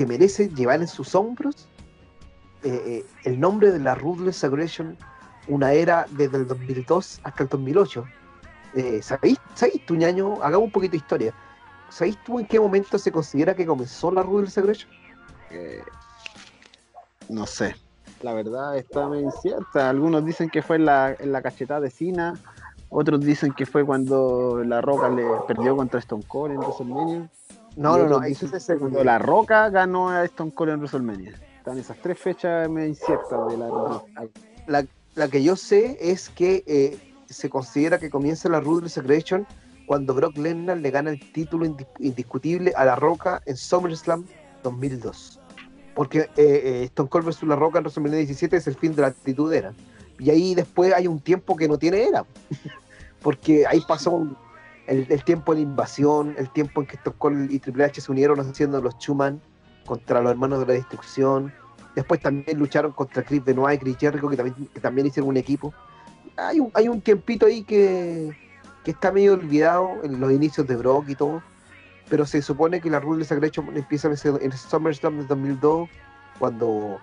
[0.06, 1.68] merece llevar en sus hombros
[2.64, 4.96] eh, el nombre de la Ruthless Aggression,
[5.48, 8.04] una era desde el 2002 hasta el 2008?
[8.74, 10.34] Eh, ¿sabéis, ¿Sabéis tú, ñaño?
[10.42, 11.34] Hagamos un poquito de historia.
[11.90, 14.90] ¿Sabéis tú en qué momento se considera que comenzó la Ruthless Aggression?
[15.50, 15.82] Eh,
[17.28, 17.76] no sé.
[18.22, 19.90] La verdad está muy incierta.
[19.90, 22.34] Algunos dicen que fue en la, en la cachetada de Cena.
[22.88, 27.30] Otros dicen que fue cuando La Roca le perdió contra Stone Cold en WrestleMania.
[27.76, 28.22] No, no, no.
[28.22, 31.40] Eso es cuando La Roca ganó a Stone Cold en WrestleMania.
[31.58, 34.02] Están esas tres fechas me inciertas de la,
[34.66, 39.46] la La que yo sé es que eh, se considera que comienza la Ruthless Aggression
[39.86, 41.66] cuando Brock Lesnar le gana el título
[41.98, 44.24] indiscutible a La Roca en SummerSlam
[44.62, 45.40] 2002.
[45.94, 47.42] Porque eh, eh, Stone Cold vs.
[47.44, 49.72] La Roca en WrestleMania 17 es el fin de la actitud era.
[50.18, 52.24] Y ahí después hay un tiempo que no tiene era.
[53.22, 54.26] Porque ahí pasó
[54.86, 58.40] el, tiempo de la invasión, el tiempo en que Stone y Triple H se unieron
[58.40, 59.40] haciendo los Chuman
[59.86, 61.52] contra los hermanos de la destrucción.
[61.94, 65.72] Después también lucharon contra Chris Benoit y Chris Jericho, que también, hicieron un equipo
[66.36, 68.32] hay un, hay un tiempito ahí que,
[68.84, 71.42] está medio olvidado en los inicios de Brock y todo,
[72.08, 75.88] pero se supone que la Ruthless Aggression empieza en SummerSlam de 2002,
[76.38, 76.98] cuando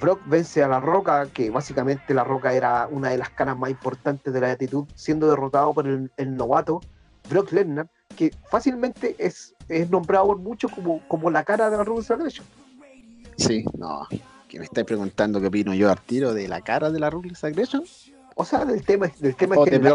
[0.00, 3.70] Brock vence a La Roca, que básicamente La Roca era una de las caras más
[3.70, 6.80] importantes de la actitud, siendo derrotado por el, novato
[7.28, 11.84] Brock Lesnar, que fácilmente es, es nombrado por muchos como, como la cara de la
[11.84, 12.46] Ruthless Aggression.
[13.36, 14.06] Sí, no,
[14.48, 17.44] que me estáis preguntando qué opino yo al tiro de la cara de la Ruthless
[17.44, 17.84] Aggression
[18.36, 19.92] o sea, del tema, del tema o de no,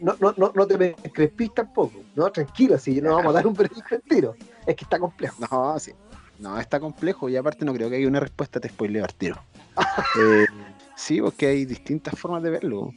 [0.00, 2.30] no, no, no, te me crespís tampoco, ¿no?
[2.30, 4.34] Tranquilo, si no vamos a dar un veredicto tiro.
[4.66, 5.36] Es que está complejo.
[5.50, 5.92] No, sí.
[6.38, 9.42] No, está complejo y aparte no creo que haya una respuesta, te spoileo al tiro.
[10.20, 10.46] eh,
[10.94, 12.92] sí, porque hay distintas formas de verlo.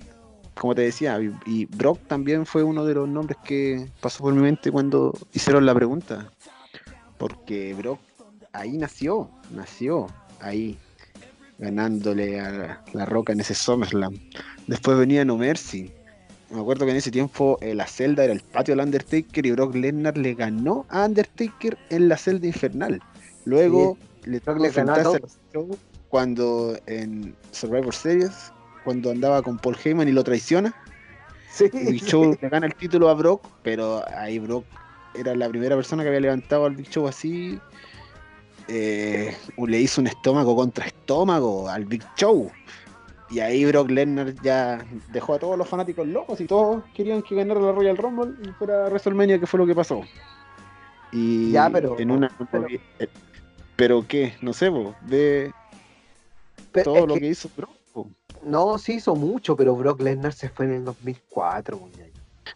[0.56, 4.42] Como te decía, y, Brock también fue uno de los nombres que pasó por mi
[4.42, 6.32] mente cuando hicieron la pregunta.
[7.18, 8.00] Porque Brock
[8.54, 10.08] ahí nació, nació
[10.40, 10.78] ahí
[11.58, 14.18] ganándole a la Roca en ese SummerSlam.
[14.68, 15.92] Después venía No Mercy.
[16.50, 19.52] Me acuerdo que en ese tiempo eh, la celda era el patio del Undertaker y
[19.52, 23.02] Brock Lesnar le ganó a Undertaker en la celda infernal.
[23.46, 25.20] Luego le tocó enfrentarse
[26.10, 28.52] cuando en Survivor Series,
[28.84, 30.74] cuando andaba con Paul Heyman y lo traiciona.
[31.50, 31.70] Sí.
[31.72, 34.66] Big Show le gana el título a Brock, pero ahí Brock
[35.16, 37.60] era la primera persona que había levantado al Big Show así
[38.68, 42.52] eh, le hizo un estómago contra estómago al Big Show.
[43.30, 47.36] Y ahí Brock Lesnar ya dejó a todos los fanáticos locos y todos querían que
[47.36, 50.02] ganara la Royal Rumble y fuera WrestleMania, que fue lo que pasó.
[51.12, 52.32] Y ya, pero, en una.
[53.76, 55.52] Pero, eh, qué, no sé, vos, ve
[56.84, 57.72] todo lo que, hizo Brock.
[58.46, 61.80] No, sí hizo mucho, pero Brock Lesnar se fue en el 2004.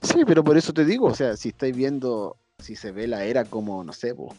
[0.01, 3.23] Sí, pero por eso te digo, o sea, si estáis viendo, si se ve la
[3.23, 4.35] era como, no sé, vos,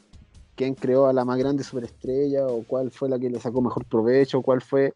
[0.54, 3.84] quién creó a la más grande superestrella o cuál fue la que le sacó mejor
[3.86, 4.92] provecho, cuál fue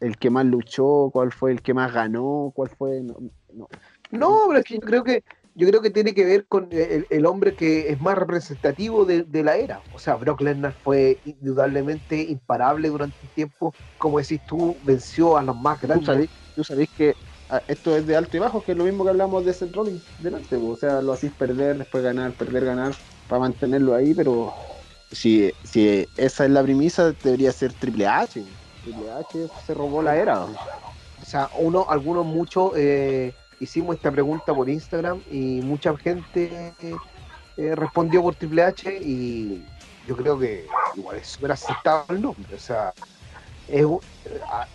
[0.00, 3.02] el que más luchó, cuál fue el que más ganó, cuál fue...
[3.02, 3.68] No,
[4.10, 4.44] no.
[4.48, 5.22] pero es que yo creo que
[5.56, 9.56] yo creo que tiene que ver con el, hombre que es más representativo de, la
[9.56, 9.80] era.
[9.94, 13.74] O sea, Brock Lesnar fue indudablemente imparable durante un tiempo.
[13.96, 16.28] Como decís tú, venció a los más grandes.
[16.54, 17.14] Tú sabés, que
[17.48, 19.74] ah, esto es de alto y bajo, que es lo mismo que hablamos de Seth
[19.74, 20.56] Rollins delante.
[20.56, 22.94] O sea, lo hacís perder, después ganar, perder, ganar,
[23.26, 24.52] para mantenerlo ahí, pero
[25.10, 28.44] si, si esa es la premisa, debería ser Triple H.
[28.82, 30.44] Triple H se robó la era.
[30.44, 36.72] O sea, uno, algunos, muchos eh, hicimos esta pregunta por Instagram y mucha gente
[37.56, 39.64] eh, respondió por Triple H y
[40.06, 40.66] yo creo que
[40.96, 42.54] igual es súper aceptable el nombre.
[42.54, 42.92] O sea,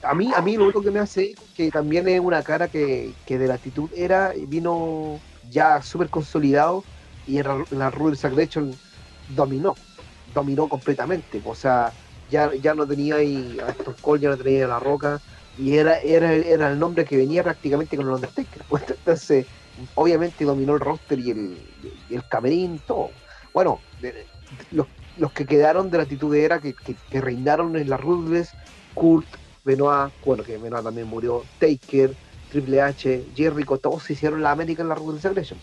[0.03, 3.13] a, mí, a mí lo único que me hace que también es una cara que,
[3.27, 6.83] de la actitud era, vino ya súper consolidado
[7.27, 8.73] y en la Rules Aggression
[9.29, 9.75] dominó
[10.33, 11.41] dominó completamente.
[11.45, 11.91] O sea,
[12.29, 15.19] ya, ya no tenía ahí a estos Cole, ya no tenía a La Roca,
[15.62, 18.63] y era, era, era el nombre que venía prácticamente con el Undertaker.
[18.69, 19.45] Pues, entonces,
[19.93, 21.58] obviamente dominó el roster y el,
[22.10, 23.12] el camerín, todo.
[23.54, 23.80] Bueno,
[24.71, 28.50] los, los, que quedaron de la actitud era que, que, reinaron en las Ruthless,
[28.95, 29.28] Kurt,
[29.63, 32.15] Benoit, bueno, que Benoit también murió, Taker,
[32.52, 35.60] Triple H, Jericho, todos se hicieron la América en la Ruthless Aggression.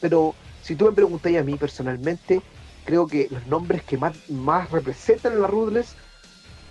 [0.00, 2.40] Pero si tú me preguntáis a mí personalmente,
[2.86, 5.94] creo que los nombres que más, más representan en la Ruthless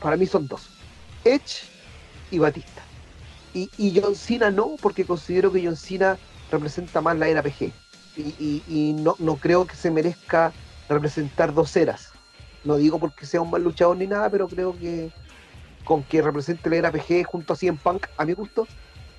[0.01, 0.67] para mí son dos:
[1.23, 1.70] Edge
[2.31, 2.81] y Batista.
[3.53, 6.17] Y, y John Cena no, porque considero que John Cena
[6.51, 7.71] representa más la era PG.
[8.17, 10.51] y, y, no, no creo que se merezca
[10.89, 12.09] representar dos eras.
[12.63, 15.11] No digo porque sea un mal luchador ni nada, pero creo que
[15.83, 18.67] con que represente la era PG junto a CM Punk, a mi gusto,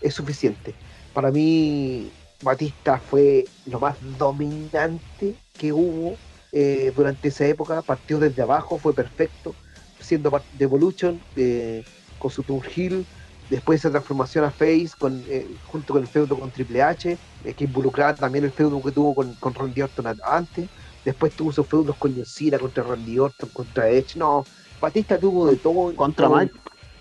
[0.00, 0.74] es suficiente.
[1.12, 2.10] Para mí,
[2.42, 6.16] Batista fue lo más dominante que hubo
[6.52, 7.82] eh, durante esa época.
[7.82, 9.54] Partió desde abajo, fue perfecto,
[10.00, 11.84] siendo parte de Evolution, eh,
[12.22, 13.04] con su Tour Hill.
[13.50, 17.18] Después esa transformación a Face, con, eh, junto con el feudo con Triple H,
[17.56, 20.68] que involucraba también el feudo que tuvo con, con Randy Orton antes.
[21.04, 24.16] Después tuvo sus feudos con Yoshida contra Randy Orton, contra Edge.
[24.16, 24.44] No,
[24.80, 25.94] Batista tuvo de todo.
[25.96, 26.54] Contra Mike.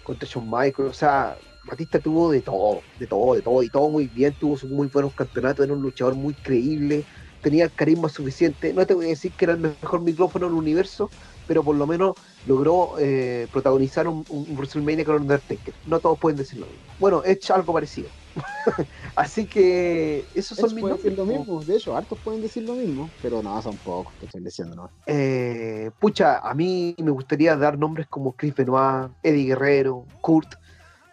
[0.04, 0.90] Contra Shawn Michaels.
[0.90, 3.64] O sea, Batista tuvo de todo, de todo, de todo.
[3.64, 4.34] Y todo muy bien.
[4.34, 5.64] Tuvo sus muy buenos campeonatos.
[5.64, 7.06] Era un luchador muy creíble.
[7.42, 8.74] Tenía el carisma suficiente.
[8.74, 11.10] No te voy a decir que era el mejor micrófono del universo,
[11.48, 12.16] pero por lo menos
[12.48, 15.74] logró eh, protagonizar un, un, WrestleMania con Undertaker.
[15.88, 16.66] No todos pueden decirlo.
[17.00, 18.08] Bueno, Edge algo parecido.
[19.16, 23.10] Así que esos son mis decir lo mismo, de hecho, hartos pueden decir lo mismo,
[23.22, 24.90] pero no, son pocos que estoy diciendo, ¿no?
[25.06, 30.56] Eh, pucha, a mí me gustaría dar nombres como Chris Benoit, Eddie Guerrero, Kurt,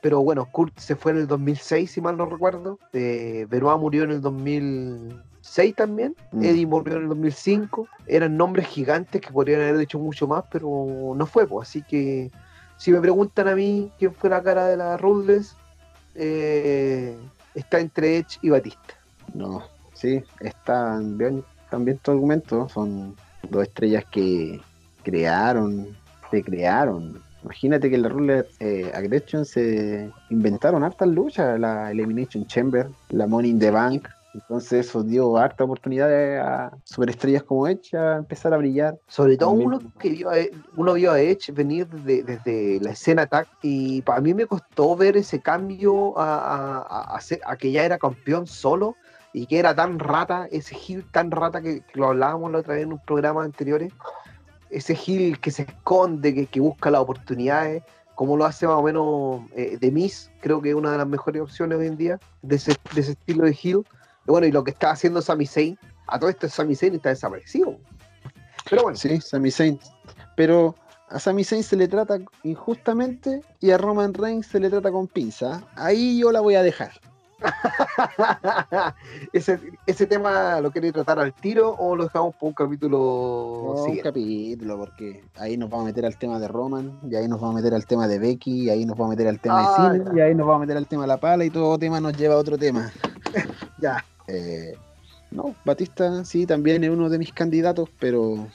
[0.00, 4.04] pero bueno, Kurt se fue en el 2006, si mal no recuerdo, eh, Benoit murió
[4.04, 4.20] en el
[5.48, 6.44] 2006 también, mm.
[6.44, 11.14] Eddie murió en el 2005, eran nombres gigantes que podrían haber dicho mucho más, pero
[11.16, 12.30] no fue, pues, así que
[12.76, 15.56] si me preguntan a mí quién fue la cara de la Ruthless,
[16.14, 17.16] eh,
[17.54, 18.94] está entre Edge y Batista.
[19.34, 19.62] No,
[19.94, 22.68] sí, están bien, también tu argumento.
[22.68, 23.16] Son
[23.50, 24.60] dos estrellas que
[25.02, 25.88] crearon,
[26.30, 27.20] se crearon.
[27.42, 33.26] Imagínate que en la Rule eh, Aggression se inventaron hartas luchas, la Elimination Chamber, la
[33.26, 38.52] Money in the Bank, entonces eso dio harta oportunidad a superestrellas como Edge a empezar
[38.52, 38.98] a brillar.
[39.06, 40.34] Sobre todo uno que vio a,
[40.76, 45.16] uno vio a Edge venir desde, la escena tag y para mí me costó ver
[45.16, 48.96] ese cambio a, a, que ya era campeón solo
[49.32, 52.84] y que era tan rata, ese heel tan rata que, lo hablábamos la otra vez
[52.84, 53.92] en un programa anteriores,
[54.70, 57.82] ese heel que se esconde, que, busca las oportunidades,
[58.14, 61.06] como lo hace más o menos eh, The Miz, creo que es una de las
[61.06, 63.52] mejores opciones hoy en día de ese, de ese estilo de
[64.28, 67.08] heel bueno, y lo que está haciendo Sami Zayn, a todo esto Sami Zayn está
[67.08, 67.76] desaparecido.
[68.68, 68.96] Pero bueno.
[68.96, 69.78] Sí, Sami Zayn.
[70.36, 70.74] Pero
[71.08, 75.06] a Sami Zayn se le trata injustamente y a Roman Reigns se le trata con
[75.08, 75.62] pinza.
[75.76, 76.92] Ahí yo la voy a dejar.
[79.32, 83.84] ese, ese tema lo queréis tratar al tiro o lo dejamos por un capítulo no,
[83.84, 87.40] un capítulo porque ahí nos vamos a meter al tema de Roman y ahí nos
[87.40, 89.60] vamos a meter al tema de Becky y ahí nos vamos a meter al tema
[89.60, 91.50] de ah, Cine y ahí nos vamos a meter al tema de la pala y
[91.50, 92.90] todo tema nos lleva a otro tema
[93.78, 94.74] ya eh,
[95.30, 98.48] no, Batista sí también es uno de mis candidatos, pero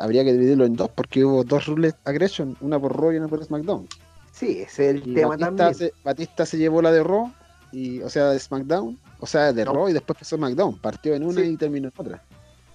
[0.00, 3.28] habría que dividirlo en dos porque hubo dos rules aggression, una por Raw y una
[3.28, 3.88] por SmackDown.
[4.32, 5.74] Sí, ese es el tema Batista también.
[5.74, 7.32] Se, Batista se llevó la de Raw,
[7.72, 10.78] y, o sea, de SmackDown, o sea, de Raw y después pasó SmackDown.
[10.78, 12.22] Partió en una y terminó en otra.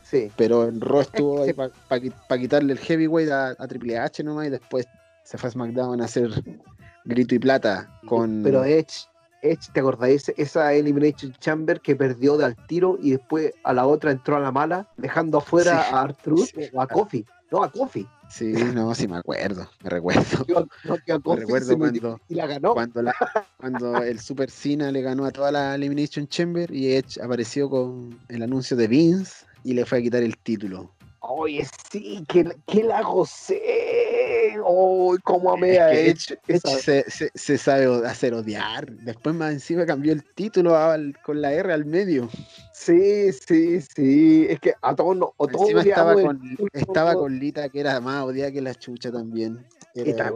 [0.04, 0.32] Sí.
[0.36, 4.88] Pero en Raw estuvo ahí para quitarle el heavyweight a, Triple H nomás y después
[5.24, 6.30] se fue a SmackDown a hacer
[7.06, 8.42] grito y plata con.
[8.44, 9.08] Pero Edge
[9.42, 10.30] Edge, ¿te acordáis?
[10.38, 14.40] Esa Elimination Chamber que perdió de al tiro y después a la otra entró a
[14.40, 17.26] la mala, dejando afuera a Arthur o a Kofi.
[17.52, 18.08] No, a Kofi.
[18.30, 20.46] Sí, no, sí me acuerdo, me recuerdo.
[20.48, 20.68] No,
[21.26, 22.74] me recuerdo cuando, y la ganó.
[22.74, 23.04] Cuando,
[23.58, 28.20] cuando el Super Cena le ganó a toda la Elimination Chamber y Edge apareció con
[28.30, 30.92] el anuncio de Vince y le fue a quitar el título.
[31.20, 33.62] Oye, sí, que, que la gocé.
[34.64, 36.38] Oh, cómo amé a Edge.
[37.36, 38.92] se, sabe hacer odiar.
[38.92, 40.76] Después más encima cambió el título
[41.24, 42.30] con la R al medio.
[42.74, 44.48] Sí, sí, sí.
[44.50, 48.52] Es que a todos no, encima estaba con, estaba con Lita que era más odiada
[48.52, 49.66] que la chucha también.
[49.94, 50.32] Era,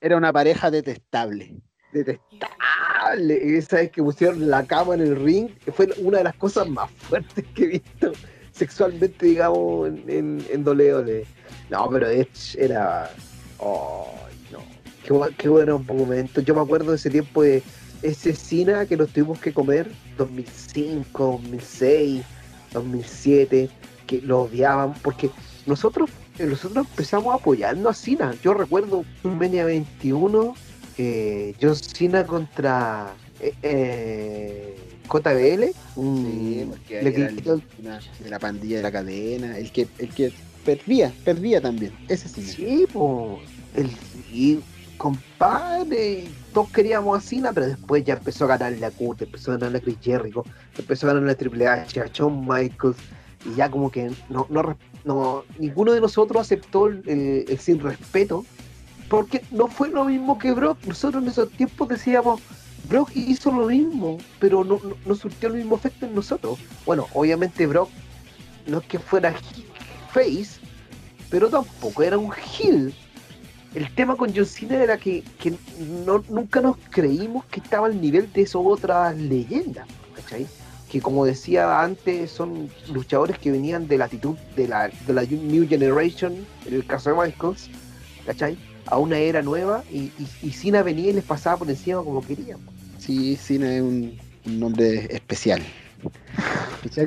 [0.00, 1.56] era, una pareja detestable
[1.92, 3.58] detestable.
[3.58, 6.90] Esa vez que pusieron la cama en el ring, fue una de las cosas más
[6.90, 8.12] fuertes que he visto
[8.56, 10.64] sexualmente, digamos, en, en, en
[11.70, 13.10] No, pero Edge era.
[13.58, 14.12] Oh,
[14.52, 14.58] no.
[15.02, 16.40] Qué, qué bueno momento.
[16.40, 17.62] Yo me acuerdo de ese tiempo de
[18.02, 22.22] ese cine que nos tuvimos que comer, 2005, 2006,
[22.72, 23.70] 2007,
[24.06, 25.30] que lo odiaban, porque
[25.66, 28.34] nosotros nosotros empezamos apoyando a Cena.
[28.42, 30.54] Yo recuerdo un Menia 21,
[30.98, 34.76] eh, John Cena contra eh, eh
[35.06, 35.64] JBL.
[35.94, 40.32] Sí, porque de la pandilla de la cadena, el que, el que
[40.66, 42.42] perdía, perdía también, ese sí.
[42.42, 43.38] Sí, pues,
[43.74, 43.88] el
[44.32, 44.60] y,
[44.98, 49.54] compadre, todos queríamos a Cena, pero después ya empezó a ganar la Kurt, empezó a
[49.54, 50.44] ganar la Chris Jericho,
[50.76, 52.96] empezó a ganar la Triple H, a Shawn Michaels,
[53.44, 57.02] y ya como que no, no, no ninguno de nosotros aceptó el,
[57.48, 58.44] el sin respeto,
[59.08, 60.78] porque no fue lo mismo que Brock.
[60.84, 62.40] Nosotros en esos tiempos decíamos,
[62.88, 66.58] Brock hizo lo mismo, pero no, no, no surtió el mismo efecto en nosotros.
[66.84, 67.88] Bueno, obviamente Brock
[68.66, 69.32] no es que fuera
[70.16, 70.60] face,
[71.30, 72.94] pero tampoco era un heel.
[73.74, 75.52] El tema con John Cena era que, que
[76.06, 80.46] no, nunca nos creímos que estaba al nivel de esas otras leyendas, ¿cachai?
[80.90, 85.22] Que como decía antes, son luchadores que venían de la actitud de la, de la
[85.24, 87.68] New Generation, en el caso de Michaels,
[88.24, 88.56] ¿cachai?
[88.86, 92.22] A una era nueva y, y, y Cena venía y les pasaba por encima como
[92.22, 92.60] querían.
[92.98, 95.60] Sí, Cena es un, un nombre especial.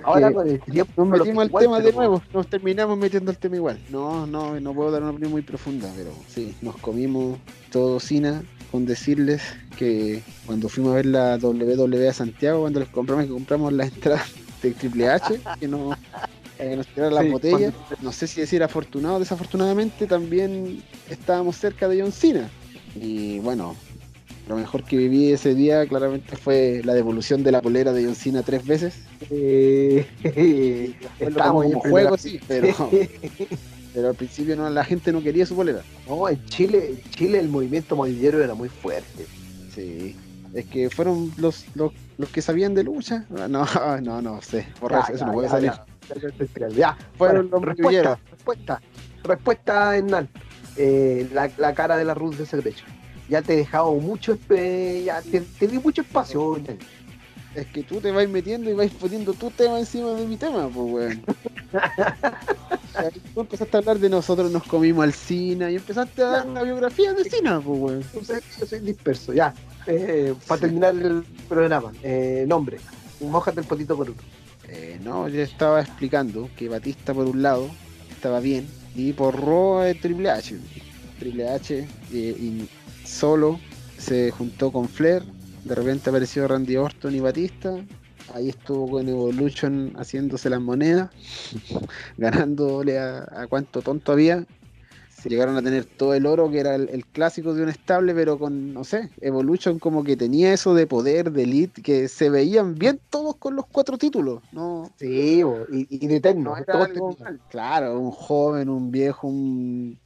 [0.04, 3.56] Ahora con el tiempo, nos metimos al tema de nuevo, nos terminamos metiendo al tema
[3.56, 3.80] igual.
[3.90, 7.40] No, no, no puedo dar una opinión muy profunda, pero sí, nos comimos
[7.72, 9.42] todo Cina con decirles
[9.78, 13.86] que cuando fuimos a ver la WWE a Santiago, cuando les compramos que compramos la
[13.86, 14.24] entrada
[14.62, 15.92] de Triple H, que no
[16.58, 21.56] que nos tiraron las Sí, botellas, no sé si decir afortunado o desafortunadamente, también estábamos
[21.56, 22.50] cerca de John Cena.
[22.96, 23.76] Y bueno,
[24.50, 28.16] lo mejor que viví ese día claramente fue la devolución de la polera de John
[28.16, 28.96] Cena tres veces.
[29.30, 30.08] Eh,
[31.20, 32.68] lo estábamos en juego, sí, pero,
[33.94, 35.84] pero al principio no, la gente no quería su polera.
[36.08, 39.28] No, en Chile, en Chile el movimiento modillero era muy fuerte.
[39.76, 40.16] Sí.
[40.56, 43.26] Es que fueron los, los, los que sabían de lucha.
[43.30, 43.48] No,
[44.02, 44.66] no, no sé.
[44.82, 46.76] Borra eso, Ya, eso ya, no puede ya, salir.
[46.76, 46.98] ya.
[47.20, 48.82] Fueron bueno, los respuesta, respuesta,
[49.26, 50.28] respuesta, Hernán.
[50.76, 52.86] Eh, la, la cara de la Ruth de Segrecho.
[53.30, 56.58] Ya te he dejado mucho, ya te, te di mucho espacio.
[57.56, 60.70] Es que tú te vas metiendo y vas poniendo tu tema encima de mi tema,
[60.70, 61.24] pues, weón.
[62.90, 66.28] O sea, tú empezaste a hablar de nosotros nos comimos al Cina y empezaste a
[66.28, 68.02] dar la biografía de Cina, pues, weón.
[68.02, 69.54] Entonces, yo soy disperso, ya.
[69.86, 72.80] Eh, para terminar el programa, eh, nombre.
[73.22, 74.20] Mójate el potito por uno.
[74.68, 77.70] Eh, no, yo estaba explicando que Batista por un lado
[78.12, 80.58] estaba bien y por Raw Triple H.
[81.18, 82.68] Triple H eh, y
[83.10, 83.60] solo
[83.98, 85.24] se juntó con Flair,
[85.64, 87.76] de repente apareció Randy Orton y Batista,
[88.34, 91.10] ahí estuvo con Evolution haciéndose las monedas,
[92.18, 94.46] ganándole a, a cuánto tonto había.
[95.26, 98.40] Llegaron a tener todo el oro que era el, el clásico de un estable, pero
[98.40, 102.76] con, no sé, Evolution como que tenía eso de poder, de elite, que se veían
[102.76, 104.90] bien todos con los cuatro títulos, ¿no?
[104.98, 105.44] Sí,
[105.74, 106.52] y, y de eterno.
[106.56, 107.16] No.
[107.50, 110.00] Claro, un joven, un viejo, un...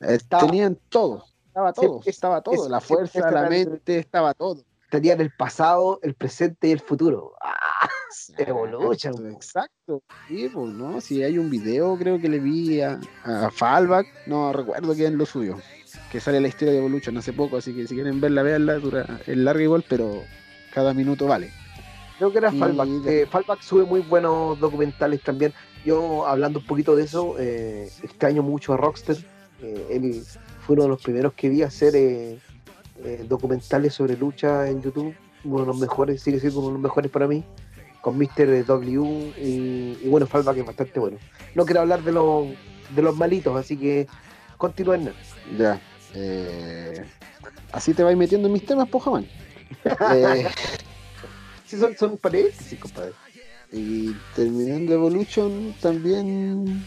[0.00, 4.32] Estaba- tenían todo, estaba todo, Siempre- estaba todo, es- la fuerza, la el- mente, estaba
[4.32, 4.62] todo.
[4.90, 7.32] Tenían el pasado, el presente y el futuro.
[7.44, 7.88] Ah,
[8.38, 11.00] Evolution, Exacto, sí, pues, ¿no?
[11.00, 15.24] Si hay un video, creo que le vi a, a Fallback, no recuerdo quién lo
[15.26, 15.58] subió,
[16.10, 19.06] que sale la historia de Evolution hace poco, así que si quieren verla, veanla, dura,
[19.26, 20.22] es larga igual, pero
[20.74, 21.50] cada minuto vale.
[22.18, 22.88] Creo que era Y Fallback.
[23.06, 25.52] Eh, Fallback sube muy buenos documentales también.
[25.84, 29.16] Yo, hablando un poquito de eso, eh, extraño mucho a Rockster.
[29.62, 30.22] Eh, él
[30.66, 32.38] fue uno de los primeros que vi hacer eh,
[33.04, 35.14] eh, documentales sobre lucha en YouTube.
[35.44, 37.44] Uno de los mejores, sigue siendo uno de los mejores para mí.
[38.00, 38.64] Con Mr.
[38.66, 41.18] W y, y bueno, Fallback es bastante bueno.
[41.54, 42.48] No quiero hablar de los,
[42.96, 44.06] de los malitos, así que
[44.56, 45.12] continúen.
[45.56, 45.80] Ya.
[46.14, 47.04] eh,
[47.72, 49.26] así te vas metiendo en mis temas, Pojamán.
[50.14, 50.48] Eh,
[51.66, 53.12] Sí, son, son paréntesis, compadre.
[53.72, 56.84] Y terminando Evolution también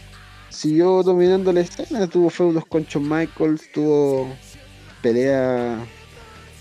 [0.48, 4.28] siguió dominando la escena, tuvo feudos con Shawn Michaels, tuvo
[5.02, 5.80] peleas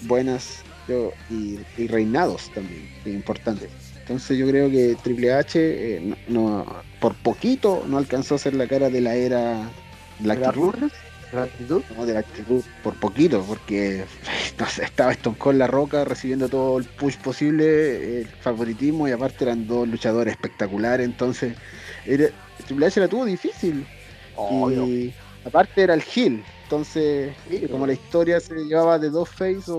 [0.01, 3.69] buenas yo, y, y reinados también, que es importante.
[3.99, 8.53] Entonces yo creo que Triple H eh, no, no- por poquito no alcanzó a ser
[8.55, 9.69] la cara de la era
[10.19, 10.75] Black ¿La Root,
[11.31, 11.83] ¿La actitud?
[11.97, 14.05] no, de la actitud, por poquito, porque
[14.59, 19.11] no sé, estaba Stone Cold La Roca recibiendo todo el push posible, el favoritismo, y
[19.11, 21.57] aparte eran dos luchadores espectaculares, entonces
[22.05, 22.29] era,
[22.65, 23.85] Triple H la tuvo difícil.
[24.51, 25.13] Y
[25.45, 29.71] aparte era el heel, entonces Sí, como la historia se llevaba de dos face,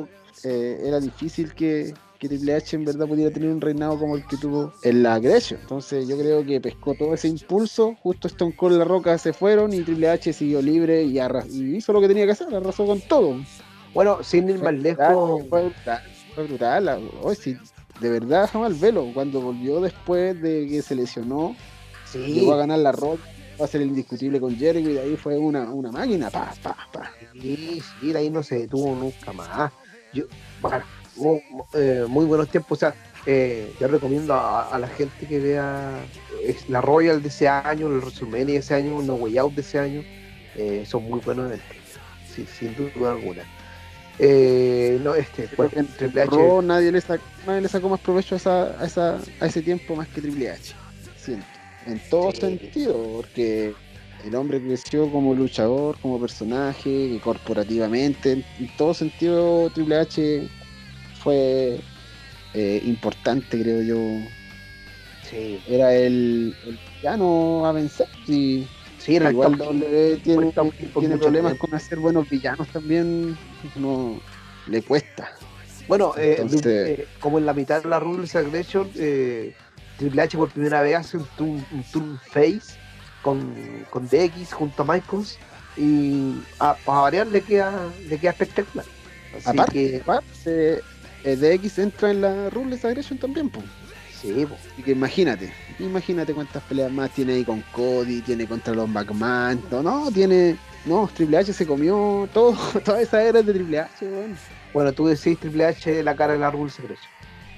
[0.45, 4.27] eh, era difícil que, que Triple H en verdad pudiera tener un reinado como el
[4.27, 5.61] que tuvo en la Aggression.
[5.61, 9.33] Entonces yo creo que pescó todo ese impulso, justo Stone Cold y La Roca se
[9.33, 12.87] fueron y Triple H siguió libre y, y hizo lo que tenía que hacer, arrasó
[12.87, 13.37] con todo.
[13.93, 16.03] Bueno, sin ir más lejos, Fue brutal,
[16.35, 16.85] fue brutal.
[16.85, 17.57] la- Hoy sí,
[18.01, 19.11] de verdad jamás velo.
[19.13, 21.55] Cuando volvió después de que se lesionó,
[22.11, 23.21] sí, llegó a ganar la Rock,
[23.61, 26.55] va a ser el indiscutible con Jericho y de ahí fue una, una máquina, pa,
[26.63, 27.13] pa, pa.
[27.41, 29.73] Sí, sí, de ahí no se detuvo nunca más.
[30.13, 30.25] Yo,
[30.61, 30.85] bueno,
[31.75, 32.77] eh, muy buenos tiempos.
[32.77, 32.95] O sea,
[33.27, 35.93] eh, yo recomiendo a, a la gente que vea
[36.69, 39.79] la Royal de ese año, el WrestleMania de ese año, No Way Out de ese
[39.79, 40.03] año.
[40.55, 41.53] Eh, son muy buenos
[42.35, 43.43] sí, sin duda alguna.
[44.19, 46.31] Eh, no, este, Porque en Triple H,
[46.63, 49.95] nadie le, sac- nadie le sacó más provecho a, esa, a, esa, a ese tiempo
[49.95, 50.75] más que Triple H.
[51.19, 51.47] Siento.
[51.87, 52.41] En todo Sí.
[52.41, 53.73] sentido, porque
[54.25, 58.33] el hombre creció como luchador, como personaje, corporativamente.
[58.33, 60.49] En, en todo sentido, Triple H
[61.23, 61.81] fue
[62.55, 64.27] eh, importante, creo yo.
[65.31, 65.61] Sí.
[65.69, 68.07] Era el, el villano a vencer.
[68.27, 68.67] Y
[68.99, 70.53] Sí, igual WWE tiene,
[70.99, 73.37] tiene problemas con hacer buenos villanos también.
[73.77, 74.19] No
[74.67, 75.31] le cuesta.
[75.87, 76.67] Bueno, eh, Entonces-
[77.01, 79.55] eh, como en la mitad de la Rules Aggression, eh,
[79.99, 82.79] Triple H por primera vez hace un turn, un turn face
[83.23, 83.55] con,
[83.91, 85.39] con DX junto a Michaels
[85.77, 87.73] y a, para variar le queda,
[88.09, 88.87] le queda espectacular.
[89.37, 90.83] Así Aparte, que, aparte,
[91.25, 93.67] eh, DX entra en la Rules Aggression también, pues.
[94.21, 94.55] sí, po.
[94.73, 99.63] Así que imagínate, imagínate cuántas peleas más tiene ahí con Cody, tiene contra los McMahon,
[99.71, 104.07] no, no, tiene, no, Triple H se comió todo, toda esa era de Triple H,
[104.07, 104.37] weón.
[104.73, 107.16] bueno, tú decís Triple H la cara de la Rules Aggression.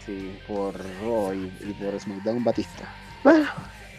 [0.09, 2.91] Sí, por Raw y, por SmackDown Batista.
[3.23, 3.47] Bueno,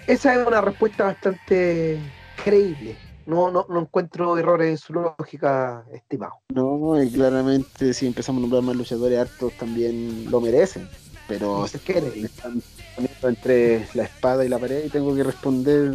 [0.08, 2.00] esa es una respuesta bastante
[2.44, 2.96] creíble.
[3.28, 6.34] No, no, no encuentro errores en su lógica, estimado.
[6.52, 10.90] No, y claramente si empezamos a nombrar más luchadores hartos también lo merecen,
[11.28, 12.60] pero me están
[12.96, 15.94] poniendo entre la espada y la pared y tengo que responder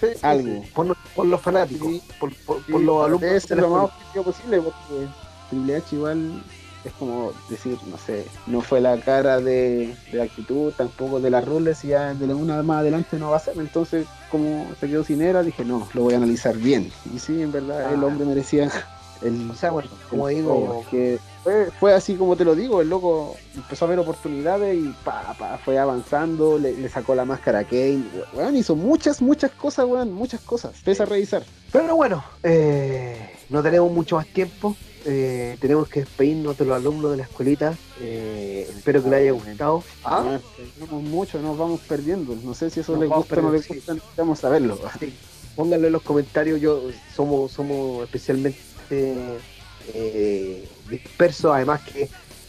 [0.00, 0.64] Sí, algo.
[0.64, 2.02] sí, Por, por los fanáticos, Sí.
[2.18, 3.48] por, por- por los alumnos.
[3.50, 5.06] la lo más objetivo posible porque
[5.50, 6.42] Triple H igual
[6.84, 11.30] es como decir, no sé, no fue la cara de, de la actitud, tampoco de
[11.30, 13.56] las rules y ya de una más adelante no va a ser.
[13.58, 16.90] Entonces, como se quedó sin era, dije, no, lo voy a analizar bien.
[17.14, 18.06] Y sí, en verdad, el Ah.
[18.06, 18.70] hombre merecía
[19.22, 19.50] el...
[19.50, 22.88] O sea, bueno, como el digo, que fue, fue así como te lo digo, el
[22.90, 27.60] loco empezó a ver oportunidades y pa, pa, fue avanzando, le, le sacó la máscara
[27.60, 28.04] a Kane,
[28.34, 31.42] weón, hizo muchas, muchas cosas, weón, muchas cosas, pesa a revisar.
[31.72, 34.74] Pero bueno, eh, no tenemos mucho más tiempo.
[35.04, 37.76] Eh, tenemos que despedirnos de los alumnos de la escuelita.
[38.00, 39.84] eh, espero que les haya gustado.
[40.04, 42.34] Ah, perdimos mucho, nos vamos perdiendo.
[42.42, 44.78] No sé si eso Nos les gusta o no les perdiendo, gusta, necesitamos saberlo.
[44.98, 45.14] sí.
[45.54, 46.60] Pónganlo en los comentarios.
[46.60, 46.82] Yo
[47.14, 48.58] somos, somos especialmente
[49.92, 51.52] eh, dispersos.
[51.54, 52.08] Además que,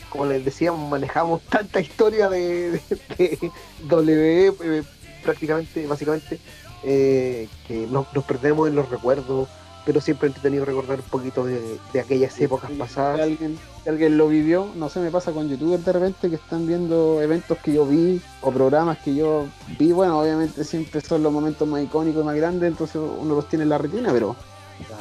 [0.09, 2.79] como les decíamos, manejamos tanta historia de, de,
[3.17, 3.51] de
[3.89, 4.83] WWE eh,
[5.23, 6.39] prácticamente, básicamente,
[6.83, 9.49] eh, que nos, nos perdemos en los recuerdos.
[9.86, 13.19] Pero siempre he entretenido recordar un poquito de, de aquellas épocas Si pasadas.
[13.19, 16.65] alguien, si alguien lo vivió, no sé, me pasa con youtubers de repente que están
[16.65, 19.45] viendo eventos que yo vi o programas que yo
[19.77, 19.91] vi.
[19.91, 23.63] Bueno, obviamente siempre son los momentos más icónicos y más grandes, entonces uno los tiene
[23.63, 24.36] en la retina, pero,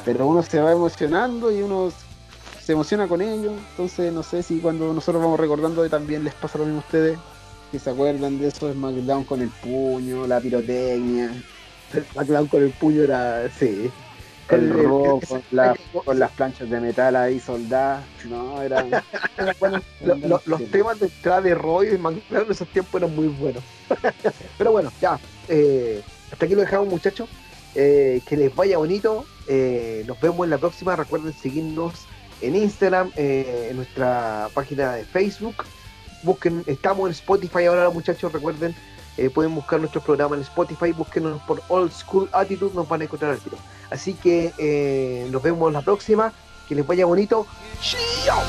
[0.05, 1.91] pero uno se va emocionando y uno
[2.63, 3.53] se emociona con ellos.
[3.71, 7.17] Entonces, no sé si cuando nosotros vamos recordando también les pasa lo mismo a ustedes.
[7.71, 11.31] Que se acuerdan de eso SmackDown con el puño, la pirotecnia,
[11.93, 13.49] El SmackDown con el puño era.
[13.49, 13.89] Sí.
[14.49, 14.85] El El-
[15.27, 15.75] con, la-
[16.05, 18.03] con las planchas de metal ahí soldadas.
[18.29, 18.89] No, eran,
[20.01, 23.27] Lo- lo- los temas de entrada de Roy y McLaren en esos tiempos eran muy
[23.27, 23.63] buenos.
[24.57, 25.19] Pero bueno, ya.
[25.47, 27.29] eh, hasta aquí lo dejamos, muchachos.
[27.75, 29.25] Eh, que les vaya bonito.
[29.47, 30.95] Eh, nos vemos en la próxima.
[30.95, 31.93] Recuerden seguirnos
[32.41, 35.55] en Instagram, eh, en nuestra página de Facebook.
[36.23, 38.31] Busquen, estamos en Spotify ahora, muchachos.
[38.31, 38.73] Recuerden,
[39.17, 40.91] eh, pueden buscar nuestros programas en Spotify.
[40.91, 42.73] Búsquenos por Old School Attitude.
[42.75, 43.57] Nos van a encontrar al tiro.
[43.89, 46.33] Así que eh, nos vemos la próxima.
[46.67, 47.45] Que les vaya bonito.
[47.81, 48.41] ¡Chao!